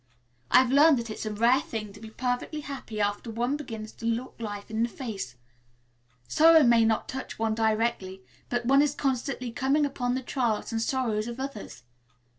I've 0.49 0.71
learned 0.71 0.97
that 0.97 1.11
it's 1.11 1.27
a 1.27 1.31
rare 1.31 1.61
thing 1.61 1.93
to 1.93 1.99
be 2.01 2.09
perfectly 2.09 2.61
happy 2.61 2.99
after 2.99 3.29
one 3.29 3.55
begins 3.55 3.91
to 3.91 4.07
look 4.07 4.35
life 4.39 4.71
in 4.71 4.81
the 4.81 4.89
face. 4.89 5.35
Sorrow 6.27 6.63
may 6.63 6.83
not 6.83 7.07
touch 7.07 7.37
one 7.37 7.53
directly, 7.53 8.23
but 8.49 8.65
one 8.65 8.81
is 8.81 8.95
constantly 8.95 9.51
coming 9.51 9.85
upon 9.85 10.15
the 10.15 10.23
trials 10.23 10.71
and 10.71 10.81
sorrows 10.81 11.27
of 11.27 11.39
others. 11.39 11.83